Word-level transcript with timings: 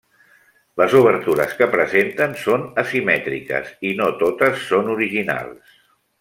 Les 0.81 0.93
obertures 0.99 1.53
que 1.59 1.67
presenten 1.75 2.33
són 2.45 2.65
asimètriques 2.85 3.69
i 3.91 3.93
no 4.01 4.09
totes 4.25 4.65
són 4.73 4.91
originals. 4.97 5.79